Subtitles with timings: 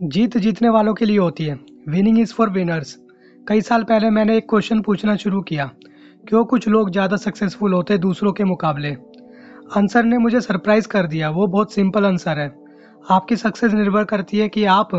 [0.00, 1.54] जीत जीतने वालों के लिए होती है।
[1.88, 2.96] विनिंग इज़ फॉर विनर्स
[3.46, 5.64] कई साल पहले मैंने एक क्वेश्चन पूछना शुरू किया,
[6.24, 8.90] क्यों कुछ लोग ज़्यादा सक्सेसफुल होते दूसरों के मुकाबले?
[9.76, 12.48] आंसर ने मुझे सरप्राइज़ कर दिया, वो बहुत सिंपल आंसर है।
[13.10, 14.90] आपकी सक्सेस निर्भर करती है कि आप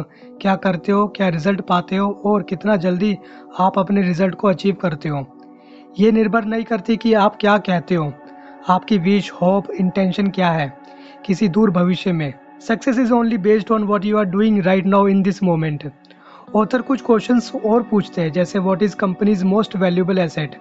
[0.42, 3.16] क्या करते हो, क्या रिज़ल्ट पाते हो और कितना जल्दी
[3.60, 5.26] आप अपने रिज़ल्ट को अचीव करते हो।
[6.00, 8.12] ये निर्भर नहीं करती कि आप क्या कहते हो।
[8.70, 10.74] आपकी विश होप इंटेंशन क्या है
[11.26, 15.08] किसी दूर भविष्य में। Success is only based on what you are doing right now
[15.08, 15.90] in this moment
[16.56, 20.56] author कुछ क्वेश्चंस और पूछते हैं, जैसे what is companies most valuable asset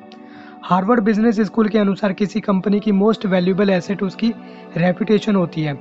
[0.64, 4.32] Harvard business school के अनुसार किसी कंपनी की मोस्ट वैल्यूबल एसेट उसकी
[4.76, 5.74] रेपुटेशन होती है।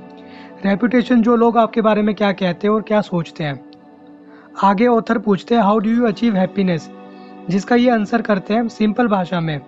[0.64, 3.60] रेपुटेशन जो लोग आपके बारे में क्या कहते हैं और क्या सोचते हैं।
[4.64, 6.90] आगे ऑथर पूछते हैं how do you achieve happiness
[7.50, 9.60] जिसका ये आंसर करते हैं सिंपल भाषा में।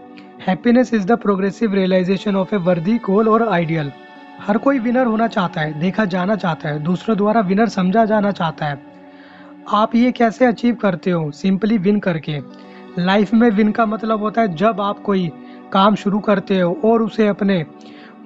[0.46, 3.92] Happiness is the progressive realization of a worthy goal और आइडियल
[4.38, 8.30] हर कोई विनर होना चाहता है, देखा जाना चाहता है, दूसरों द्वारा विनर समझा जाना
[8.30, 8.82] चाहता है।
[9.72, 11.30] आप ये कैसे अचीव करते हो?
[11.30, 12.38] सिंपली विन करके।
[12.98, 15.28] लाइफ में विन का मतलब होता है जब आप कोई
[15.72, 17.64] काम शुरू करते हो और उसे अपने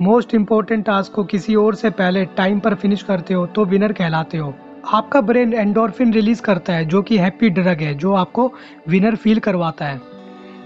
[0.01, 3.93] मोस्ट इम्पोर्टेंट टास्क को किसी और से पहले टाइम पर फिनिश करते हो तो विनर
[3.93, 4.55] कहलाते हो।
[4.93, 8.53] आपका ब्रेन एंडोरफिन रिलीज़ करता है, जो कि हैप्पी ड्रग है, जो आपको
[8.89, 10.01] विनर फील करवाता है।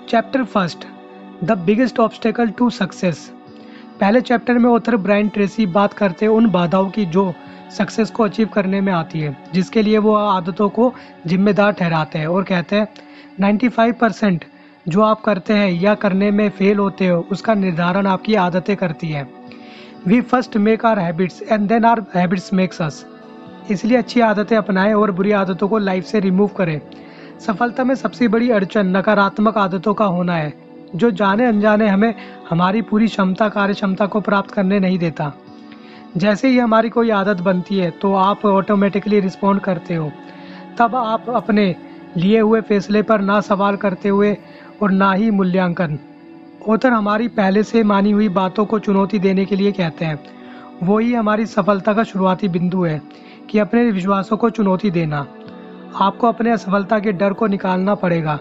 [0.09, 0.87] Chapter first
[1.45, 3.33] the biggest obstacle to success
[4.01, 7.35] पहले चैप्टर में ऑथर ब्रायन ट्रेसी बात करते हैं उन बाधाओं की जो
[7.71, 10.93] सक्सेस को अचीव करने में आती है, जिसके लिए वो आदतों को
[11.27, 12.89] जिम्मेदार ठहराते हैं और कहते हैं,
[13.41, 14.45] 95 परसेंट
[14.89, 19.09] जो आप करते हैं या करने में फेल होते हो, उसका निर्धारण आपकी आदतें करती
[19.09, 19.29] है।
[20.07, 23.07] We first make our habits and then our habits makes us
[23.71, 26.81] इसलिए अच्छी आदतें अपनाएँ और बुरी आदतों को लाइफ से रिमूव करें।
[27.41, 30.64] सफलता में सबसे बड़ी अड़चन नकारात्मक आदतों का होना है।
[30.97, 32.15] जो जाने अनजाने हमें
[32.51, 35.33] हमारी पूरी क्षमता कार्य क्षमता को प्राप्त करने नहीं देता।
[36.17, 40.11] जैसे ही हमारी कोई आदत बनती है तो आप ऑटोमेटिकली रिस्पॉन्ड करते हो।
[40.79, 41.75] तब आप अपने
[42.17, 44.37] लिए हुए फैसले पर ना सवाल करते हुए
[44.83, 45.99] और ना ही मूल्यांकन।
[46.69, 50.19] ऑथर हमारी पहले से मानी हुई बातों को चुनौती देने के लिए कहते हैं।
[50.83, 53.01] वो ही हमारी सफलता का शुरुआती बिंदु है
[53.51, 55.27] कि अपने विश्वासों को चुनौती देना।
[55.97, 58.39] आपको अपने असफलता के डर को निकालना पड़ेगा।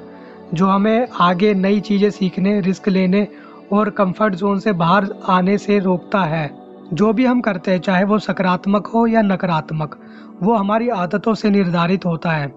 [0.53, 3.27] जो हमें आगे नई चीज़ें सीखने, रिस्क लेने
[3.71, 6.51] और कंफर्ट जोन से बाहर आने से रोकता है।
[6.93, 9.99] जो भी हम करते हैं, चाहे वो सकारात्मक हो या नकारात्मक,
[10.43, 12.53] वो हमारी आदतों से निर्धारित होता है।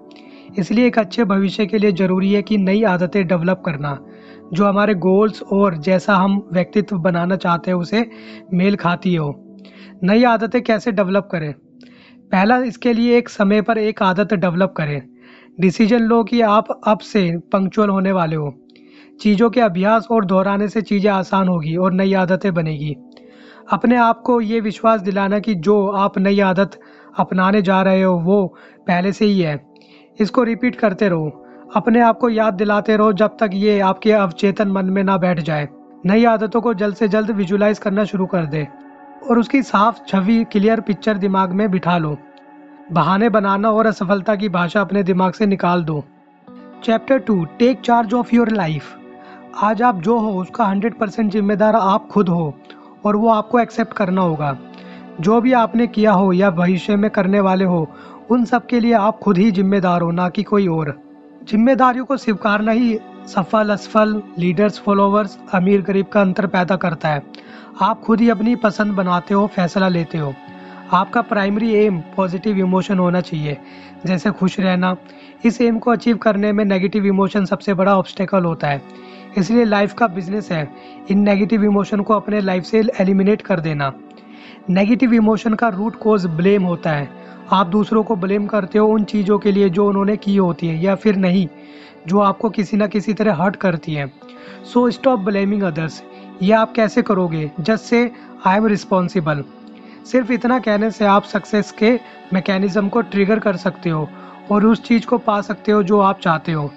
[0.59, 3.99] इसलिए एक अच्छे भविष्य के लिए ज़रूरी है कि नई आदतें डेवलप करना।
[4.53, 8.11] जो हमारे गोल्स और जैसा हम व्यक्तित्व बनाना चाहते हैं, उसे
[8.55, 9.57] मेल खाती हो।
[10.03, 11.53] नई आदतें कैसे डेवलप करें?
[12.33, 15.03] पहला, इसके लिए एक समय पर एक आदत डेवलप करें।
[15.61, 18.55] डिसीज़न लो कि आप अब से पंक्चुअल होने वाले हो।
[19.21, 22.97] चीज़ों के अभ्यास और दोहराने से चीज़ें आसान होगी और नई आदतें बनेगी।
[23.73, 26.79] अपने आप को ये विश्वास दिलाना कि जो आप नई आदत
[27.19, 28.57] अपनाने जा रहे हो, वो
[28.87, 29.61] पहले से ही है।
[30.21, 31.43] इसको रिपीट करते रहो।
[31.77, 35.41] अपने आप को याद दिलाते रहो जब तक ये आपके अवचेतन मन में ना बैठ
[35.41, 35.69] जाए।
[36.07, 38.67] नई आदतों को जल्द से जल्द विजुलाइज करना शुरू कर दे
[39.31, 42.17] और उसकी साफ़, छवि, क्लियर पिक्चर दिमाग में बिठा लो।
[42.93, 46.05] बहाने बनाना और असफलता की भाषा अपने दिमाग से निकाल दो।
[46.85, 48.97] Chapter two take charge of your life
[49.63, 52.55] आज आप जो हो, उसका हंड्रेड परसेंट जिम्मेदार आप खुद हो,
[53.05, 54.59] और वो आपको एक्सेप्ट करना होगा।
[55.21, 57.89] जो भी आपने किया हो या भविष्य में करने वाले हो,
[58.31, 61.01] उन सब के लिए आप खुद ही जिम्मेदार हो, ना कि कोई और।
[61.45, 67.23] जिम्मेदारियों को स्वीकारना ही सफल, असफल लीडर्स फॉलोवर्स अमीर गरीब का अंतर पैदा करता है।
[67.83, 70.35] आप खुद ही अपनी पसंद बनाते हो, फैसला लेते हो।
[70.93, 73.57] आपका प्राइमरी एम पॉजिटिव इमोशन होना चाहिए।
[74.07, 74.97] जैसे खुश रहना,
[75.45, 78.83] इस एम को अचीव करने में नेगेटिव इमोशन सबसे बड़ा ऑब्स्टेकल होता है।
[79.39, 80.69] इसलिए लाइफ का बिज़नेस है,
[81.11, 83.93] इन नेगेटिव इमोशन को अपने लाइफ से एलिमिनेट कर देना।
[84.71, 87.09] नेगेटिव इमोशन का रूट कोज ब्लेम होता है।
[87.53, 90.83] आप दूसरों को ब्लेम करते हो उन चीज़ों के लिए जो उन्होंने की होती है,
[90.83, 91.49] या फिर नहीं,
[92.07, 94.13] जो आपको किसी ना किसी तरह हर्ट करती है।
[94.73, 96.03] सो स्टॉप ब्लेमिंग अदर्स
[96.43, 97.51] ये आप कैसे करोगे?
[97.61, 98.11] Just say
[98.47, 99.45] I am responsible
[100.13, 101.93] सिर्फ़ इतना कहने से आप सक्सेस के
[102.33, 104.09] मैकेनिज्म को ट्रिगर कर सकते हो
[104.51, 106.71] और उस चीज़ को पा सकते हो जो आप चाहते हो।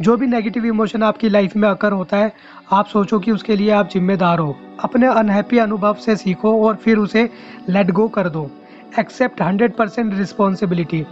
[0.00, 2.32] जो भी नेगेटिव इमोशन आपकी लाइफ में अकर होता है,
[2.72, 6.98] आप सोचो कि उसके लिए आप जिम्मेदार हो। अपने अनहैप्पी अनुभव से सीखो और फिर
[6.98, 7.28] उसे
[7.68, 8.50] लेट गो कर दो।
[8.98, 11.04] Accept hundred percent responsibility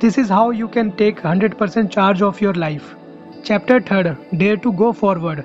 [0.00, 2.94] this is how you can take hundred percent charge of your life
[3.44, 5.42] chapter third dare to go forward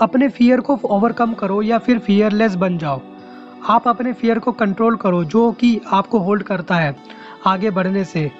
[0.00, 3.00] अपने फियर को ओवरकम करो या फिर फियरलेस बन जाओ।
[3.66, 6.96] आप अपने फियर को कंट्रोल करो, जो कि आपको होल्ड करता है।
[7.46, 8.30] आगे बढ़ने से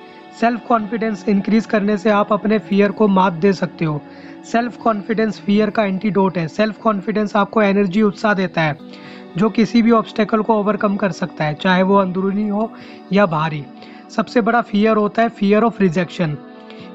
[0.41, 4.01] सेल्फ कॉन्फिडेंस इंक्रीज करने से आप अपने फियर को मात दे सकते हो।
[4.45, 8.77] सेल्फ कॉन्फिडेंस फियर का एंटीडोट है। सेल्फ कॉन्फिडेंस आपको एनर्जी उत्साह देता है,
[9.37, 12.73] जो किसी भी ऑब्स्टेकल को ओवरकम कर सकता है, चाहे वो अंदरूनी हो
[13.13, 13.65] या बाहरी।
[14.11, 16.37] सबसे बड़ा फियर होता है फियर ऑफ़ रिजेक्शन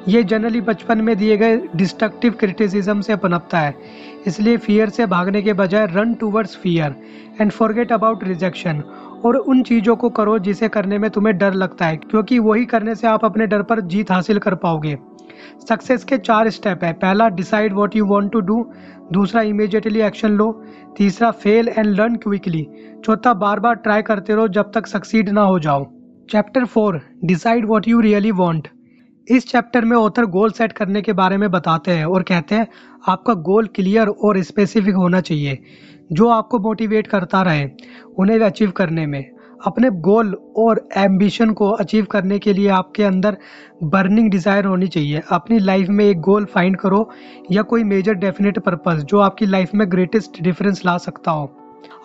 [0.08, 3.74] ये जनरली बचपन में दिए गए डिस्ट्रक्टिव क्रिटिसिज्म से पनपता है।
[4.28, 6.96] इसलिए फियर से भागने के बजाय run towards fear
[7.42, 8.82] and forget about rejection
[9.26, 12.96] और उन चीज़ों को करो जिसे करने में तुम्हें डर लगता है, क्योंकि वही करने
[12.96, 14.98] से आप अपने डर पर जीत हासिल कर पाओगे।
[15.68, 18.64] सक्सेस के चार स्टेप है। पहला decide what you want to do
[19.14, 20.52] दूसरा इमीडिएटली एक्शन लो।
[20.98, 22.68] तीसरा फेल एंड लर्न क्विकली
[23.06, 25.86] चौथा बार बार ट्राई करते रहो जब तक सक्सीड ना हो जाओ।
[26.30, 28.68] Chapter four decide what you really want
[29.28, 32.68] इस चैप्टर में ऑथर गोल सेट करने के बारे में बताते हैं और कहते हैं,
[33.08, 35.58] आपका गोल क्लियर और स्पेसिफिक होना चाहिए,
[36.12, 37.70] जो आपको मोटिवेट करता रहे,
[38.20, 39.24] उन्हें अचीव करने में।
[39.66, 43.38] अपने गोल और एम्बिशन को अचीव करने के लिए आपके अंदर
[43.84, 47.10] बर्निंग डिज़ायर होनी चाहिए। अपनी लाइफ में एक गोल फाइंड करो
[47.52, 51.52] या कोई मेजर डेफिनेट पर्पस जो आपकी लाइफ में ग्रेटेस्ट डिफरेंस ला सकता हो।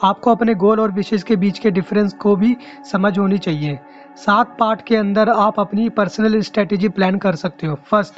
[0.04, 2.56] आपको अपने गोल और विशेष के बीच के डिफरेंस को भी
[2.92, 3.78] समझ होनी चाहिए।
[4.18, 8.14] सात पार्ट के अंदर आप अपनी पर्सनल स्ट्रेटेजी प्लान कर सकते हो। फ़र्स्ट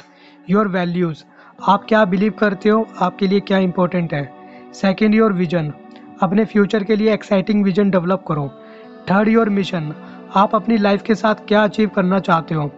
[0.49, 1.23] योर वैल्यूज़
[1.67, 2.87] आप क्या बिलीव करते हो?
[2.99, 4.33] आपके लिए क्या इंपॉर्टेंट है?
[4.73, 5.71] सेकेंड योर विजन
[6.21, 8.47] अपने फ्यूचर के लिए एक्साइटिंग विजन डेवलप करो।
[9.11, 9.93] थर्ड योर मिशन
[10.35, 12.71] आप अपनी लाइफ के साथ क्या अचीव करना चाहते हो?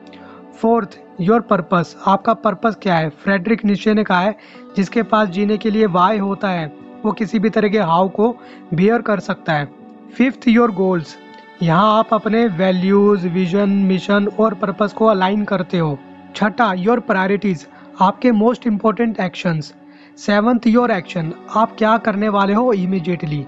[0.56, 3.10] फोर्थ योर पर्पस आपका पर्पस क्या है?
[3.10, 4.36] फ्रेडरिक निश्चय ने कहा है,
[4.76, 6.74] जिसके पास जीने के लिए वाई होता है,
[7.06, 8.38] वो किसी भी तरह के हाव को
[8.74, 9.70] बियर कर सकता है.
[10.18, 11.18] फिफ्थ योर गोल्स
[11.64, 15.98] यहाँ आप अपने वैल्यूज़ विजन मिशन और पर्पस को अलाइन करते हो।
[16.36, 17.66] छठा योर प्रायोरिटीज
[18.02, 19.74] आपके most important actions
[20.18, 23.46] seventh your action आप क्या करने वाले हो इमीडिएटली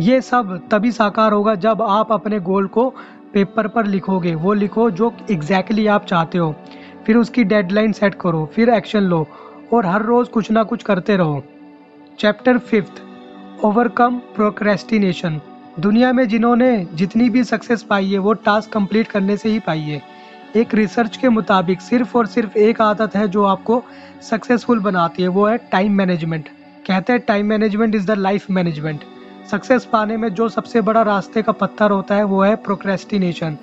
[0.00, 2.88] ये सब तभी साकार होगा जब आप अपने गोल को
[3.32, 6.54] पेपर पर लिखोगे। वो लिखो जो एग्जैक्टली exactly आप चाहते हो।
[7.06, 9.26] फिर उसकी डेडलाइन सेट करो, फिर एक्शन लो
[9.72, 11.42] और हर रोज कुछ ना कुछ करते रहो।
[12.18, 13.02] चैप्टर फिफ्थ
[13.64, 15.40] ओवरकम प्रोक्रेस्टिनेशन
[15.80, 19.80] दुनिया में जिन्होंने जितनी भी सक्सेस पाई है, वो टास्क कंप्लीट करने से ही पाई
[19.80, 20.00] है।
[20.56, 23.82] एक रिसर्च के मुताबिक सिर्फ़ और सिर्फ़ एक आदत है जो आपको
[24.30, 26.48] सक्सेसफुल बनाती है, वो है टाइम मैनेजमेंट
[26.86, 29.04] कहते हैं time management is the life management
[29.50, 33.58] success पाने में जो सबसे बड़ा रास्ते का पत्थर होता है, वो है procrastination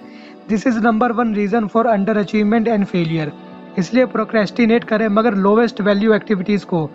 [0.49, 3.31] this is number one reason for under achievement and failure
[3.79, 6.89] इसलिए प्रोक्रेस्टिनेट करें, मगर लोवेस्ट वैल्यू एक्टिविटीज़ को।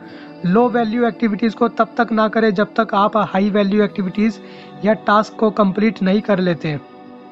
[0.47, 4.39] लो वैल्यू एक्टिविटीज़ को तब तक ना करें जब तक आप हाई वैल्यू एक्टिविटीज़
[4.85, 6.79] या टास्क को कंप्लीट नहीं कर लेते।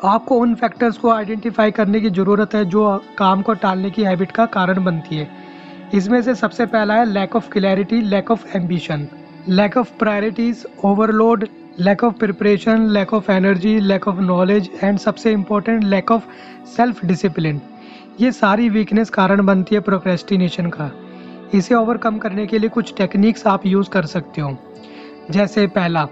[0.04, 2.82] आपको उन फैक्टर्स को आइडेंटिफाई करने की ज़रूरत है जो
[3.18, 5.28] काम को टालने की हैबिट का कारण बनती है।
[5.94, 9.08] इसमें से सबसे पहला है lack of clarity lack of ambition
[9.48, 11.46] lack of priorities overload
[11.80, 16.24] lack of preparation lack of energy lack of knowledge and सबसे important lack of
[16.76, 17.60] self discipline
[18.20, 20.90] ये सारी वीकनेस कारण बनती है प्रोक्रेस्टिनेशन का।
[21.54, 24.56] इसे ओवरकम करने के लिए कुछ टेक्निक्स आप यूज़ कर सकते हो।
[25.30, 26.06] जैसे पहला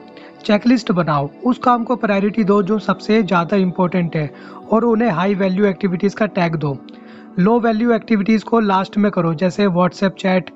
[0.45, 4.31] चेकलिस्ट बनाओ। उस काम को प्रायोरिटी दो जो सबसे ज़्यादा इम्पोर्टेंट है
[4.73, 6.77] और उन्हें हाई वैल्यू एक्टिविटीज़ का टैग दो।
[7.39, 10.51] लो वैल्यू एक्टिविटीज़ को लास्ट में करो, जैसे WhatsApp chat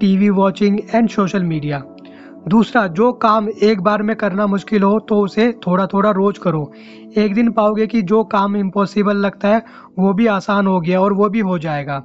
[0.00, 1.82] TV watching and social media
[2.48, 6.70] दूसरा, जो काम एक बार में करना मुश्किल हो तो उसे थोड़ा थोड़ा रोज करो।
[7.16, 9.62] एक दिन पाओगे कि जो काम इम्पॉसिबल लगता है,
[9.98, 12.02] वो भी आसान हो गया और वो भी हो जाएगा।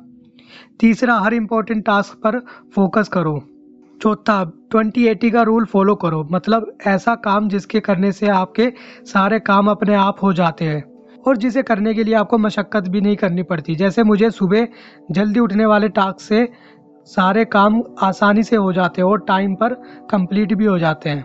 [0.79, 2.39] तीसरा, हर इम्पोर्टेंट टास्क पर
[2.75, 3.41] फोकस करो।
[4.01, 8.71] चौथा ट्वेंटी एटी का रूल फॉलो करो। मतलब ऐसा काम जिसके करने से आपके
[9.05, 10.83] सारे काम अपने आप हो जाते हैं
[11.27, 14.67] और जिसे करने के लिए आपको मशक्क़त भी नहीं करनी पड़ती। जैसे मुझे सुबह
[15.11, 16.47] जल्दी उठने वाले टास्क से
[17.09, 19.73] सारे काम आसानी से हो जाते हैं और टाइम पर
[20.09, 21.23] कंप्लीट भी हो जाते हैं।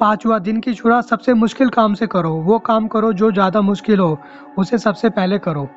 [0.00, 3.98] पांचवा, दिन की शुरुआत सबसे मुश्किल काम से करो। वो काम करो जो ज़्यादा मुश्किल
[3.98, 4.18] हो,
[4.58, 5.68] उसे सबसे पहले करो।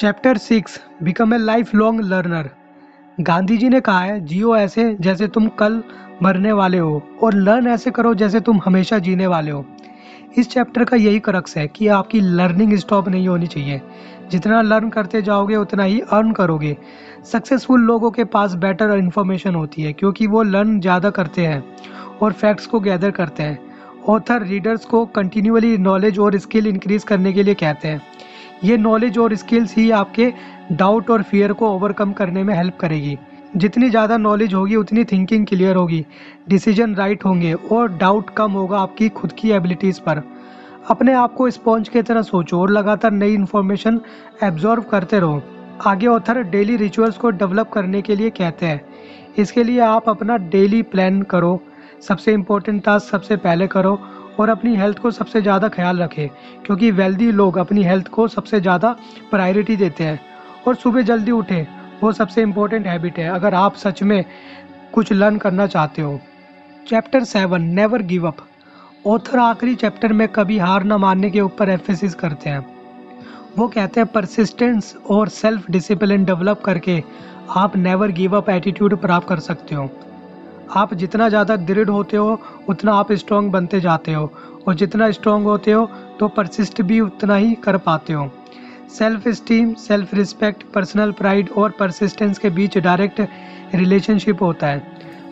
[0.00, 1.38] Chapter six become a
[1.74, 2.50] lifelong learner
[3.18, 5.82] Gandhi ji ने कहा है, जियो ऐसे जैसे तुम कल
[6.22, 9.64] मरने वाले हो और लर्न ऐसे करो जैसे तुम हमेशा जीने वाले हो।
[10.38, 13.80] इस चैप्टर का यही करक्स है कि आपकी लर्निंग स्टॉप नहीं होनी चाहिए।
[14.30, 16.76] जितना लर्न करते जाओगे, उतना ही अर्न करोगे।
[17.24, 21.62] सक्सेसफुल लोगों के पास बेटर इन्फॉर्मेशन होती है, क्योंकि वो लर्न ज़्यादा करते हैं
[22.22, 23.58] और फैक्ट्स को गैदर करते हैं।
[24.08, 28.00] ऑथर रीडर्स को कंटिन्यूअली नॉलेज और स्किल इंक्रीज करने के लिए कहते हैं।
[28.64, 30.32] ये नॉलेज और स्किल्स ही आपके
[30.72, 33.18] डाउट और फियर को ओवरकम करने में हेल्प करेगी।
[33.54, 36.04] जितनी ज़्यादा नॉलेज होगी, उतनी थिंकिंग क्लियर होगी।
[36.48, 40.22] डिसीज़न राइट होंगे और डाउट कम होगा आपकी खुद की एबिलिटीज़ पर।
[40.90, 44.00] अपने आप को स्पॉन्ज की तरह सोचो और लगातार नई इन्फॉर्मेशन
[44.44, 45.42] एब्जॉर्व करते रहो।
[45.86, 48.80] आगे ऑथर डेली रिचुअल्स को डेवलप करने के लिए कहते हैं।
[49.38, 51.60] इसके लिए आप अपना डेली प्लान करो।
[52.02, 53.98] सबसे इम्पोर्टेंट टास्क सबसे पहले करो
[54.40, 56.28] और अपनी हेल्थ को सबसे ज़्यादा ख्याल रखें,
[56.66, 58.96] क्योंकि वेल्दी लोग अपनी हेल्थ को सबसे ज़्यादा
[59.30, 60.20] प्रायोरिटी देते हैं।
[60.66, 61.64] और सुबह जल्दी उठें
[62.02, 64.24] वो सबसे इम्पोर्टेंट हैबिट है। अगर आप सच में
[64.92, 66.18] कुछ लर्न करना चाहते हो
[66.86, 68.46] chapter seven never give up
[69.06, 72.64] author आखिरी चैप्टर में कभी हार ना मानने के ऊपर एफेसिस करते हैं।
[73.58, 77.02] वो कहते हैं परसिस्टेंस और सेल्फ डिसिप्लिन डेवलप करके
[77.56, 79.88] आप नेवर गिव अप एटीट्यूड प्राप्त कर सकते हो।
[80.72, 84.32] आप जितना ज़्यादा दृढ़ होते हो, उतना आप स्ट्रांग बनते जाते हो।
[84.68, 85.88] और जितना स्ट्रांग होते हो
[86.20, 88.30] तो परसिस्ट भी उतना ही कर पाते हो।
[88.88, 93.20] Self esteem self respect personal pride और परसिस्टेंस के बीच डायरेक्ट
[93.74, 94.78] रिलेशनशिप होता है।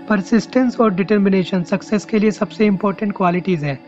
[0.08, 3.78] परसिस्टेंस और डिटर्मिनेशन सक्सेस के लिए सबसे इम्पोर्टेंट क्वालिटीज़ हैं।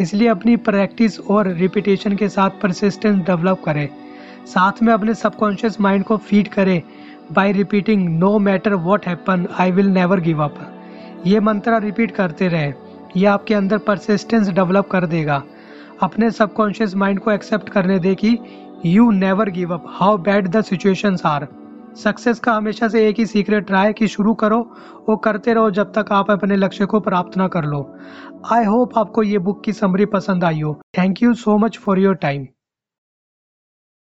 [0.00, 3.88] इसलिए अपनी प्रैक्टिस और रिपीटेशन के साथ परसिस्टेंस डेवलप करें।
[4.46, 6.82] साथ में अपने सबकॉन्शियस माइंड को फ़ीड करें।
[7.32, 10.58] By repeating no matter what happen I will never give up
[11.26, 12.72] ये मंत्र रिपीट करते रहे।
[13.16, 15.42] ये आपके अंदर परसिस्टेंस डेवलप कर देगा।
[16.02, 18.38] अपने सबकॉन्शियस माइंड को एक्सेप्ट करने दे कि
[18.84, 21.46] you never give up how bad the situations are
[21.96, 24.58] success का हमेशा से एक ही सीक्रेट रहा है कि शुरू करो,
[25.08, 27.80] वो करते रहो जब तक आप अपने लक्ष्य को प्राप्त ना कर लो।
[28.52, 31.98] आई होप आपको ये बुक की समरी पसंद आई हो। Thank you so much for
[31.98, 32.46] your time